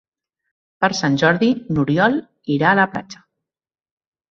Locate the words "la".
2.83-2.89